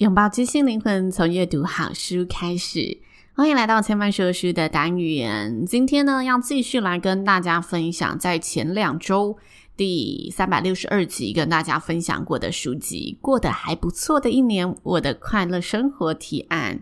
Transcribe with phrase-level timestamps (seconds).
[0.00, 3.02] 拥抱知性灵魂，从阅读好书开始。
[3.34, 5.66] 欢迎来到千帆说书的单元。
[5.66, 9.36] 今天呢，要继续来跟大家分享，在前两周
[9.76, 16.76] 第三百六十二集跟大家分享过的书籍《过得还不错的一年：我的快乐生活提案》。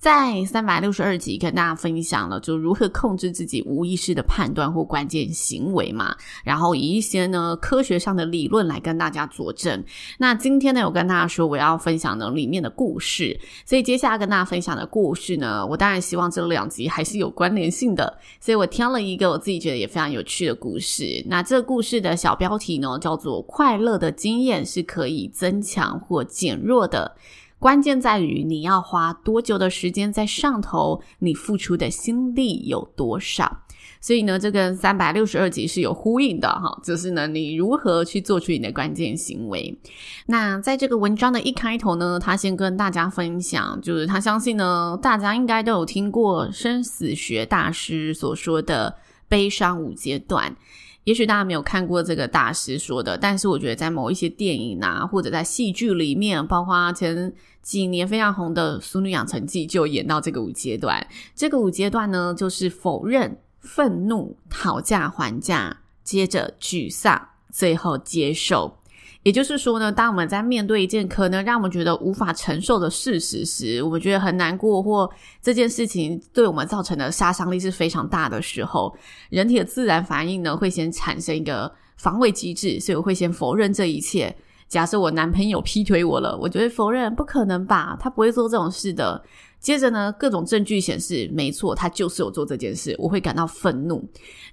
[0.00, 9.84] 在三百六十二集跟大家分享了，就如何控制自己无意识的判断或关键行为嘛，然后以一些呢科学上的理论来跟大家佐证。
[10.16, 21.22] 那今天呢，我跟大家说我要分享的里面的故事，所以接下来跟大家分享的故事呢，我当然希望这两集还是有关联性的，所以我挑了一个我自己觉得也非常有趣的故事。
[21.26, 27.14] 那这个故事的小标题呢，叫做“快乐的经验是可以增强或减弱的”。
[27.60, 33.64] 关键在于你要花多久的时间在上头，你付出的心力有多少。
[34.00, 39.78] 所以呢，这跟三百六十二集是有呼应的哈，就是呢，你如何去做出你的关键行为。
[40.24, 48.96] 那在这个文章的一开头呢，他先跟大家分享，就是他相信呢，大家应该都有听过生死学大师所说的
[49.28, 50.56] 悲伤五阶段。
[51.04, 61.06] 也许大家没有看过这个大师说的，但是我觉得在某一些电影啊，或者在戏剧里面，包括前几年非常红的《俗女养成记》，就演到这个五阶段。
[61.34, 68.79] 这个五阶段呢，就是否认、愤怒、讨价还价，接着沮丧，最后接受。
[69.22, 75.10] 也就是说呢，当我们在面对一件可能让我们觉得无法承受的事实时，我们觉得很难过，或
[75.42, 78.96] 这件事情对我们造成的杀伤力是非常大的时候，
[79.28, 84.34] 人体的自然反应呢，会先产生一个防卫机制，所以我会先否认这一切。
[84.68, 89.22] 假设我男朋友劈腿我了，我就会否认，不可能吧，他不会做这种事的。
[89.60, 92.96] 接着呢，各种证据显示，没错，他就是有做这件事。
[92.98, 94.02] 我会感到愤怒，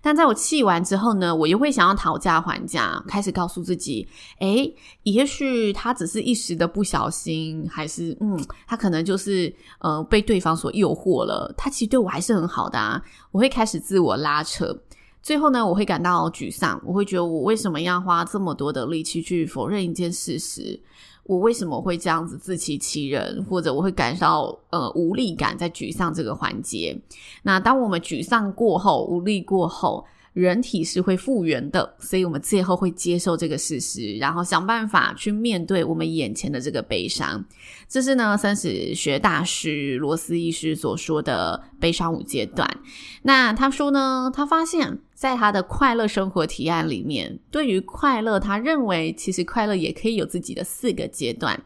[0.02, 4.06] 但在我气完之后呢，我又会想要讨价还价，开始告诉自己，
[4.40, 8.38] 诶，也许他只是一时的不小心，还是嗯，
[8.68, 11.54] 他可能就是呃被对方所诱惑了。
[11.58, 13.02] 他其实对我还是很好的啊。
[13.32, 14.78] 我会开始自我拉扯，
[15.22, 20.80] 最后呢，我会感到沮丧，我会觉得我为什么要花这么多的力气去否认一件事实？
[21.24, 26.98] 我为什么会这样子自欺欺人，或者我会感到呃无力感，在沮丧这个环节。
[27.44, 30.06] 那当我们沮丧过后，无力过后，
[30.38, 37.44] 人体是会复原的，所以我们最后会接受这个事实，然后想办法去面对我们眼前的这个悲伤。
[37.90, 42.70] 这是呢，生死学大师罗斯医师所说的悲伤五阶段。
[43.24, 51.60] 那他说呢，他发现在他的快乐生活提案里面，对于快乐，他认为其实快乐也可以有自己的四个阶段。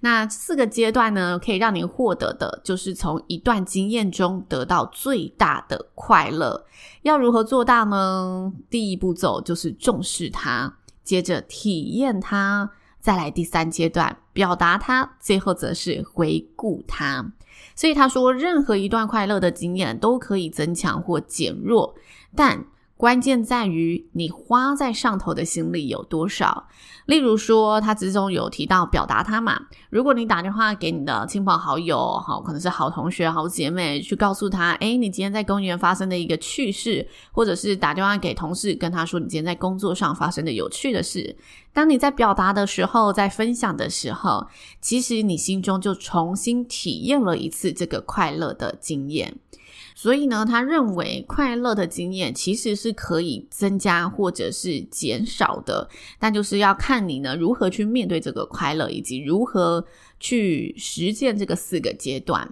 [0.00, 6.64] 那四个阶段呢，可以让您获得的就是从一段经验中得到最大的快乐。
[7.02, 8.52] 要如何做到呢？
[8.70, 12.70] 第一步骤就是重视它，接着体验它，
[13.00, 17.32] 再来第三阶段表达它，最后则是回顾它。
[17.74, 21.94] 所以他说，任何一段快乐的经验都可以增强或减弱，
[22.34, 22.64] 但
[22.98, 26.66] 关键在于你花在上头的心力有多少。
[27.06, 29.56] 例如说，他之中有提到表达他嘛。
[29.88, 41.36] 如果你打电话给你的亲朋好友，好，可能是好同学、好姐妹，去告诉他，诶，你今天在公园发生的一个趣事，或者是打电话给同事，跟他说你今天在工作上发生的有趣的事。
[41.72, 44.48] 当你在表达的时候，在分享的时候，
[44.80, 49.38] 其实你心中就重新体验了一次这个快乐的经验。
[50.00, 55.90] 所以呢，他认为快乐的经验其实是可以增加或者是减少的，
[56.20, 59.84] 但就是要看你呢如何去面对这个快乐，以及如何
[60.20, 62.48] 去实践这个四个阶段。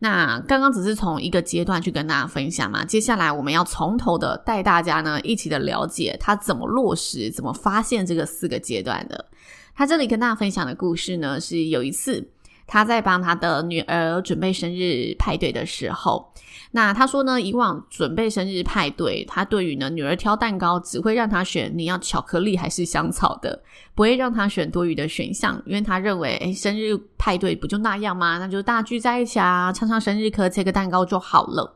[0.00, 9.24] 那刚刚只是从一个阶段去跟大家分享嘛，接下来我们要从头的带大家呢一起的了解他怎么落实、怎么发现这个四个阶段的。
[9.72, 12.28] 他这里跟大家分享的故事呢，是有一次
[12.68, 16.32] 他在帮他的女儿准备生日派对的时候。
[16.70, 23.62] 那他说呢，以往准备生日派对，他对于呢女儿挑蛋糕，只会让他选你要巧克力还是香草的，
[23.94, 28.36] 不会让他选多余的选项，因为他认为，诶，生日派对不就那样吗？
[28.38, 31.74] 那就大聚在一起啊，唱唱生日歌，切个蛋糕就好了。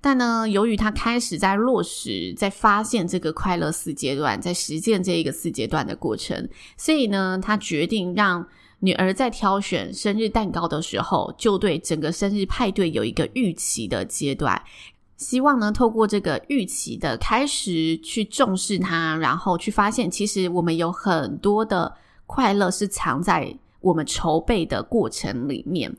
[0.00, 8.46] 但呢，由于他开始在落实、在发现这个快乐四阶段，在实践这一个四阶段的过程，所以呢，他决定让
[8.80, 14.60] 女儿在挑选生日蛋糕的时候，就对整个生日派对有一个预期的阶段，
[15.18, 21.94] 希望呢，透过这个预期的开始去重视它，然后去发现，其实我们有很多的
[22.26, 25.94] 快乐是藏在我们筹备的过程里面。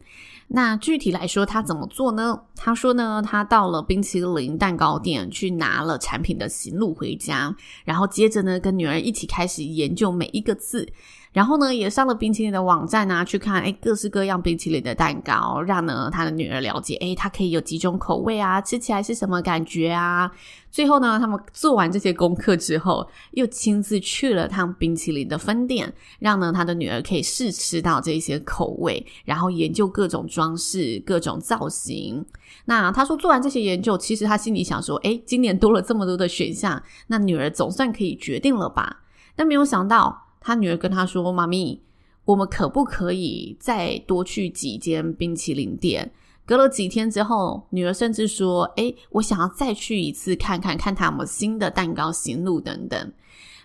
[0.53, 2.41] 那具体来说，他怎么做呢？
[2.55, 7.55] 他说呢，他到了冰淇淋蛋糕店去拿了产品的型录回家，
[7.85, 10.91] 然后接着呢，跟女儿一起开始研究每一个字。
[11.33, 20.29] 然后呢，也上了冰淇淋的网站啊，去看诶各式各样冰淇淋的蛋糕，让呢他的女儿了解，诶它可以有几种口味啊，吃起来是什么感觉啊？
[20.69, 32.25] 最后呢，他们做完这些功课之后，又亲自去了趟冰淇淋的分店，让呢他的女儿可以试吃到这些口味，然后研究各种装饰、各种造型。
[32.65, 38.97] 那他说做完这些研究，其实他心里想说，诶今年多了这么多的选项，那女儿总算可以决定了吧？
[39.33, 40.27] 但没有想到。
[40.41, 41.81] 他女儿跟他说：“妈咪，
[42.25, 46.11] 我们可不可以再多去几间冰淇淋店？”
[46.43, 53.13] 隔了几天之后，女儿甚至说：“诶，我想要再去一次看看，看他有没有新的蛋糕型录等等。”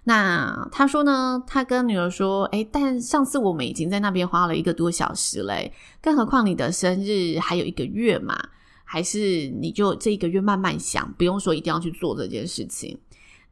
[0.05, 8.39] 那他说呢，他跟女儿说：“诶，但上次我们已经在那边花了一个多小时嘞，更何况你的生日还有一个月嘛？
[8.85, 12.97] 还是你就这一个月慢慢想，不用说一定要去做这件事情。”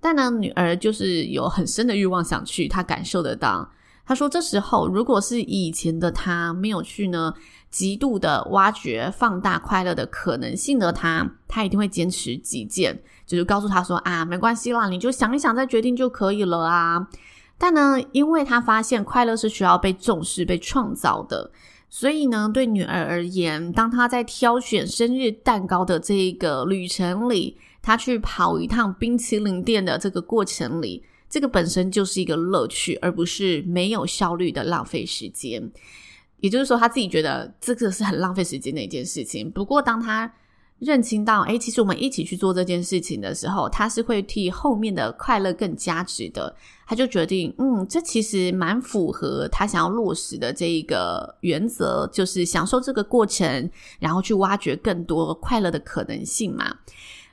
[0.06, 3.70] 但呢，女儿就是有很深的欲望想去，她感受得到。
[4.04, 7.32] 她说：“这时候，如果是以前的她没有去呢，
[7.70, 17.08] 极度的挖掘、放大快乐的可能性的她，她一定会坚持己见，就是告诉她说啊，没关系啦，你就想一想再决定就可以了啊。
[17.56, 21.50] 但呢，因为她发现快乐是需要被重视、被创造的，
[21.88, 35.70] 所以呢，对女儿而言，当她在挑选生日蛋糕的这个旅程里。”他去跑一趟冰淇淋店的这个过程里，这个本身就是一个乐趣，而不是没有效率的浪费时间。
[36.40, 39.50] 也就是说，他自己觉得这个是很浪费时间的一件事情。
[39.50, 40.30] 不过，当他
[40.78, 46.54] 认清到，诶，其实我们一起去做这件事情的时候，他是会替后面的快乐更加值的。
[46.86, 56.76] 他就决定，嗯，这其实蛮符合他想要落实的这一个原则，就是享受这个过程，然后去挖掘更多快乐的可能性嘛。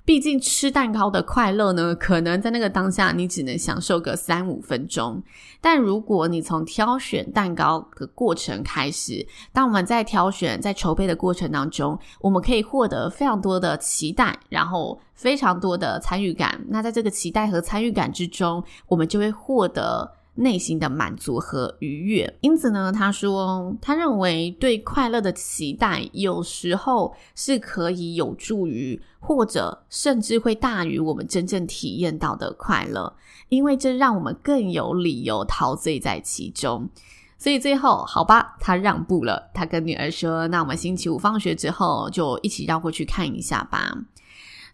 [0.03, 5.21] 毕竟吃蛋糕的快乐呢，可能在那个当下你只能享受个三五分钟。
[5.62, 16.59] 但如果你从挑选蛋糕的过程开始，当我们在挑选、在筹备的过程当中，我们可以获得非常多的期待，然后非常多的参与感。
[16.69, 20.20] 那在这个期待和参与感之中，我们就会获得。
[20.36, 33.13] 内心的满足和愉悦，因此呢，他说，他认为对快乐的期待有时候是可以有助于，或者甚至会大于我们真正体验到的快乐，
[33.50, 36.89] 因为这让我们更有理由陶醉在其中。
[37.38, 43.98] 所以最后，好吧，他让步了，他跟女儿说：“那我们星期五放学之后就一起绕过去看一下吧。”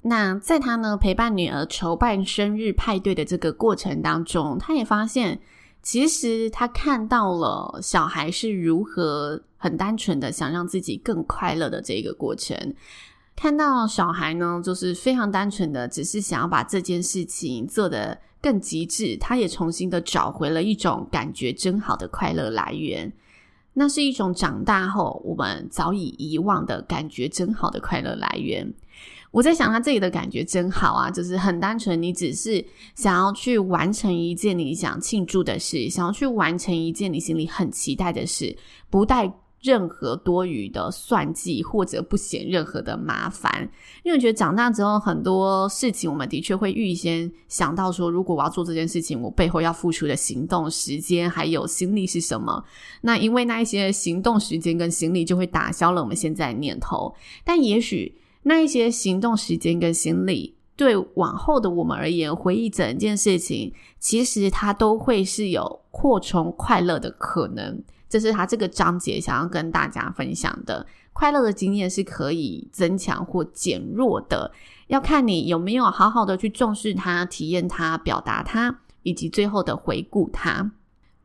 [0.07, 5.39] 那在他呢陪伴女儿筹办生日派对的这个过程当中，他也发现，
[5.81, 12.74] 其实他看到了小孩是如何很单纯的想让自己更快乐的这个过程。
[13.36, 19.18] 看到小孩呢，就是非常单纯的，只是想要把这件事情做得更极致。
[19.18, 23.11] 他也重新的找回了一种感觉真好的快乐来源。
[23.73, 28.73] 那是一种长大后我们早已遗忘的感觉真好的快乐来源。
[29.31, 32.65] 我在想，他这里的感觉真好啊，就是很单纯，你只是
[32.95, 38.57] 想要去完成一件你想庆祝的事，想要去完成一件你心里很期待的事，
[38.89, 39.31] 不带
[39.61, 43.69] 任何多余的算计或者不嫌任何的麻烦。
[44.03, 52.63] 因为我觉得长大之后很多事情，我们的确会预先想到说，如果我要做这件事情，我背后要付出的行动时间还有心力是什么？
[53.01, 58.15] 那因为那一些行动时间跟心力就会打消了我们现在的念头，但也许。
[58.47, 67.83] 那一些行动时间跟心力，对往后的我们而言，回忆整件事情，其实它都会是有扩充快乐的可能。
[68.09, 70.87] 这是他这个章节想要跟大家分享的。
[71.11, 74.49] 快乐的经验是可以增强或减弱的，
[74.87, 80.71] 要看你有没有好好的去重视它、体验它、表达它，以及最后的回顾它。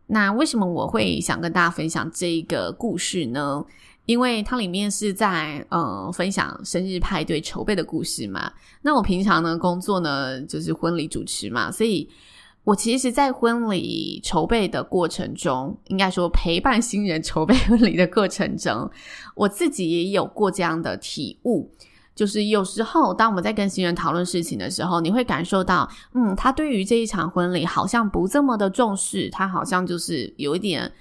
[0.09, 3.65] 那为什么我会想跟大家分享这一个故事呢？
[4.07, 12.09] 因为它里面是在呃分享生日派对筹备的故事嘛，那我平常呢工作呢就是婚礼主持嘛，所以
[12.65, 18.89] 我其实，在婚礼筹备的过程中，应该说陪伴新人筹备婚礼的过程中，
[19.35, 21.69] 我自己也有过这样的体悟，
[22.15, 30.93] 就是有时候当我们在跟新人讨论事情的时候，你会感受到，嗯，他对于这一场婚礼好像不这么的重视，他好像就是有一点，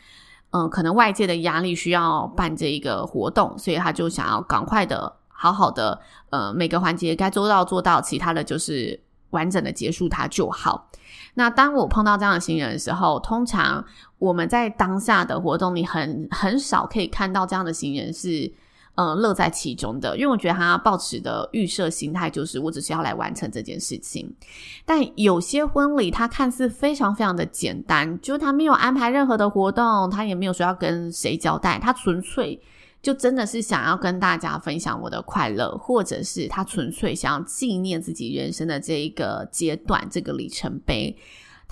[0.51, 10.89] 嗯、可能外界的压力需要办这一个活动，所以他就想要赶快的、好好的，呃，每个环节该做到做到，其他的就是完整的结束它就好。
[11.35, 13.83] 那当我碰到这样的行人的时候，通常
[14.19, 18.51] 我们在当下的活动里很很少可以看到这样的行人是
[18.95, 24.31] 嗯乐在其中的，因为我觉得他抱持的预设心态就是我只是要来完成这件事情。
[24.85, 32.61] 但有些婚礼它看似非常非常的简单，就是他没有安排任何的活动，他也没有说要跟谁交代，他纯粹。
[33.01, 41.17] 就真的是想要跟大家分享我的快乐，或者是他纯粹想要纪念自己人生的这一个阶段，这个里程碑。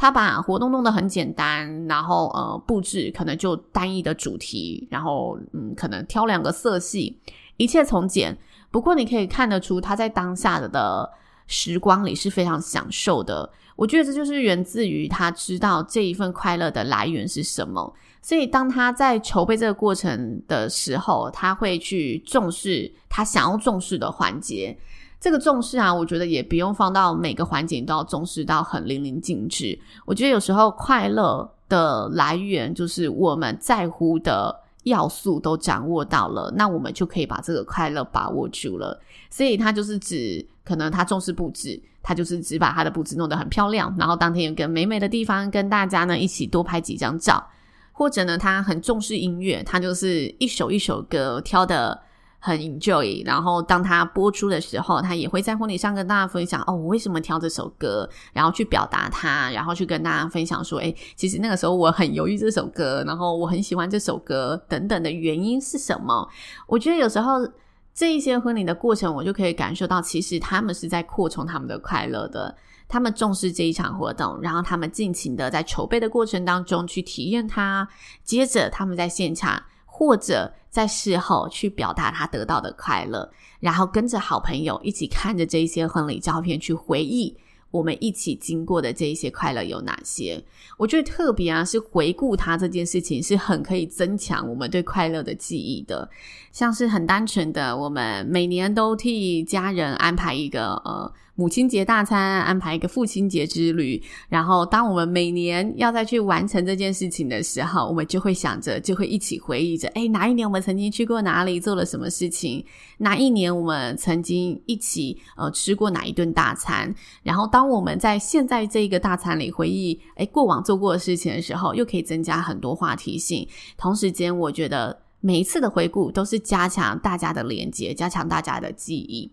[0.01, 7.19] 他把活动弄得很简单，然后呃布置可能就单一的主题，然后嗯可能挑两个色系，
[7.57, 8.37] 一切从简。
[8.71, 11.11] 不过你可以看得出他在当下的
[11.47, 13.51] 时光里是非常享受的。
[13.75, 17.93] 我觉得这就是源自于他知道这一份快乐的来源是什么。
[18.21, 24.77] 所以，当他在筹备这个过程的时候，他会去重视他想要重视的环节。
[25.19, 29.77] 这个重视啊，我觉得也不用放到每个环节都要重视到很淋漓尽致。
[30.05, 38.97] 我觉得有时候快乐的来源就是我们在乎的要素都掌握到了，那我们就可以把这个快乐把握住了。
[39.29, 47.45] 所以，他就是指可能他重视布置，他就是只把他的布置弄得很漂亮，然后当天有个美美的地方跟大家呢一起多拍几张照。
[47.91, 52.01] 或者呢，他很重视音乐，他就是一首一首歌挑的
[52.39, 66.27] 很 enjoy，然后当他播出的时候，他也会在婚礼上跟大家分享哦，我为什么挑这首歌，然后去表达它，然后去跟大家分享说，诶，其实那个时候我很犹豫这首歌，然后我很喜欢这首歌等等的原因是什么？
[66.67, 67.47] 我觉得有时候
[67.93, 72.55] 这一些婚礼的过程，我就可以感受到，其实他们是在扩充他们的快乐的。
[72.91, 77.87] 他们重视这一场活动，然后他们尽情的在筹备的过程当中去体验它，
[78.23, 79.61] 接着他们在现场
[79.99, 83.29] 或者在事后去表达他得到的快乐，
[83.59, 87.35] 然后跟着好朋友一起看着这些婚礼照片去回忆。
[87.69, 90.41] 我们一起经过的这一些快乐有哪些？
[90.77, 96.09] 我觉得特别啊，是回顾它这件事情是很可以增强我们对快乐的记忆的。
[96.53, 104.03] 像是很单纯的，我们每年都替家人安排一个呃母亲节大餐，安排一个父亲节之旅。
[104.27, 112.61] 然后，当我们每年要再去完成这件事情的时候，我们就会想着，就会一起回忆着，诶，哪一年我们曾经去过哪里，做了什么事情？
[112.97, 116.93] 哪一年我们曾经一起呃吃过哪一顿大餐？
[117.23, 123.47] 然后当我们在现在这一个大餐里回忆，诶，过往做过的事情的时候，又可以增加很多话题性。
[123.77, 129.31] 同时间，我觉得每一次的回顾都是加强大家的连接，加强大家的记忆。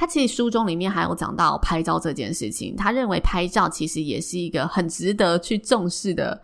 [0.00, 6.40] 他其实书中里面还有讲到拍照这件事情，他认为拍照其实也是一个很值得去重视的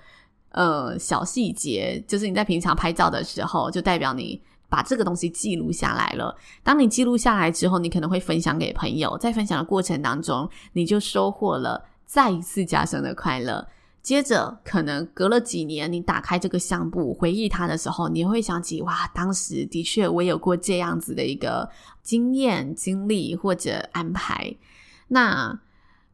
[0.51, 4.43] 呃小细节，就是你在平常拍照的时候，就代表你。
[4.69, 6.37] 把这个东西记录下来了。
[6.65, 13.65] 当你记录下来之后，你可能会分享给朋友，在分享的过程当中，你就收获了再一次加深的快乐。
[14.07, 21.69] 接着，可能隔了几年，你打开这个相簿回忆它的时候，你会想起哇，当时的确我有过这样子的一个
[22.05, 24.55] 经验、经历或者安排。
[25.09, 25.59] 那。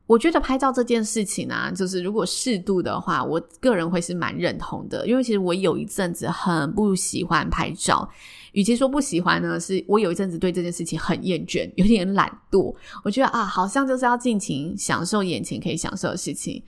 [0.09, 5.07] 我觉得拍照这件事情啊，就是如果适度的话，我个人会是蛮认同的。
[5.07, 8.07] 因为其实我有一阵子很不喜欢拍照，
[8.53, 12.75] 与其说不喜欢呢，是我有一阵子对这件事情很厌倦，有点懒惰。
[13.05, 16.63] 我觉得啊，好像就是要尽情享受眼前可以享受的事情。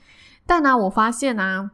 [0.46, 1.70] 但呢，我发现呢。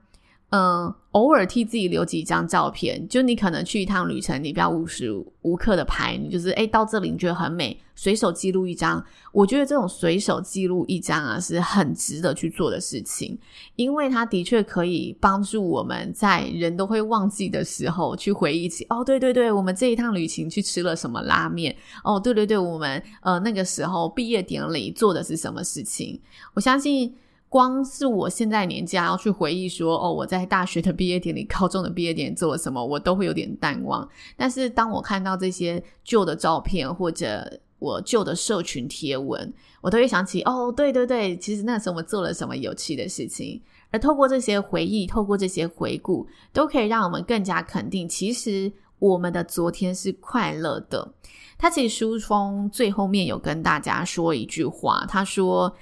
[0.53, 5.09] 嗯，偶尔替自己留几张照片，就你可能去一趟旅程，你不要无时
[5.43, 9.01] 无刻的拍，你就是诶到这里你觉得很美，随手记录一张。
[9.31, 13.39] 我觉得这种随手记录一张啊，是很值得去做的事情，
[13.77, 18.85] 因为它的确可以帮助我们在人都会忘记的时候去回忆起。
[18.91, 21.73] 哦，对对对，我们这一趟旅行去吃了什么拉面？
[22.03, 26.21] 哦，对对对，我们呃那个时候毕业典礼做的是什么事情？
[26.55, 27.15] 我相信。
[27.51, 34.09] 光是我现在年纪要去回忆说，哦，我在大学的毕业典礼、高中的毕业典礼做了什么，我都会有点淡忘。
[34.37, 43.61] 但是当我看到这些旧的照片或者我旧的社群贴文，我都会想起，哦，对对对，其实那时候我做了什么有趣的事情。
[43.91, 51.13] 而透过这些回忆，透过这些回顾，都可以让我们更加肯定，其实我们的昨天是快乐的。
[51.59, 55.75] 他其实书封最后面有跟大家说一句话，他说。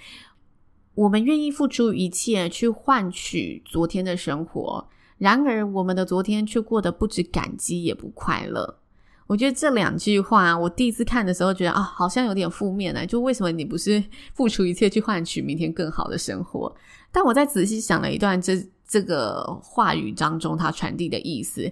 [0.99, 4.85] 我们愿意付出一切去换取昨天的生活，
[5.17, 8.81] 然而我们的昨天却过得不止感激也不快乐。
[9.29, 13.07] 我觉得这两句话，我第一次看的时候觉得啊，好像有点负面呢。
[13.07, 14.03] 就为什么你不是
[14.35, 16.75] 付出一切去换取明天更好的生活？
[17.13, 21.71] 但我在仔细想了一段这这个话语当中，它传递的意思，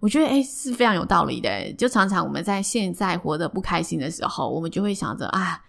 [0.00, 1.72] 我觉得诶是非常有道理的。
[1.74, 5.62] 就常常我们在现在活得不开心的时候，我们就会想着啊，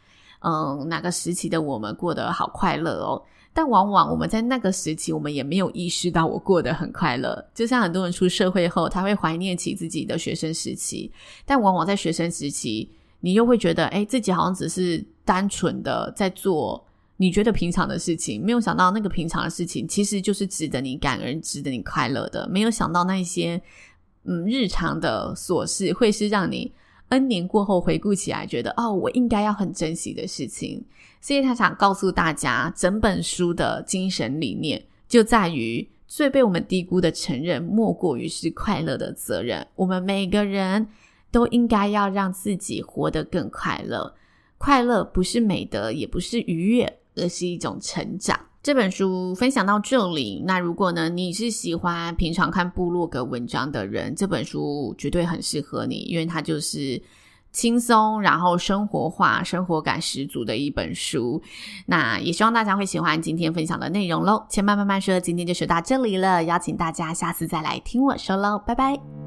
[0.46, 3.22] 嗯，哪个时期的我们过得好快乐哦。
[3.52, 7.44] 但往往我们在那个时期，我们也没有意识到我过得很快乐。
[7.54, 11.10] 就像很多人出社会后，他会怀念起自己的学生时期，
[11.46, 16.86] 但往往在学生时期，你又会觉得，诶，自己好像只是单纯的在做
[17.16, 22.46] 你觉得平常的事情，没有想到那个平常的事情其实就是值得你感恩、值得你快乐的。
[22.50, 23.60] 没有想到那些
[24.26, 26.74] 嗯日常的琐事，会是让你
[27.10, 30.84] N 年过后回顾起来，觉得哦，我应该要很珍惜的事情。
[31.22, 39.66] 所以他想告诉大家，整本书的精神理念就在于最被我们低估的承认，莫过于是快乐的责任。
[39.76, 40.88] 我们每个人
[41.32, 44.16] 都应该要让自己活得更快乐。
[44.58, 48.40] 快乐不是美德，也不是愉悦，而是一种成长。
[48.66, 57.00] 这本书分享到这里，那如果呢，你是喜欢平常看部落格文章的人，这本书绝对很适合你，因为它就是。
[57.52, 61.42] 轻松，然后生活化、生活感十足的一本书。
[61.86, 64.46] 那也希望大家会喜欢今天分享的内容喽。
[64.50, 69.25] 千嫚慢慢说，今天就说到这里了，邀请大家下次再来听我说喽，拜拜。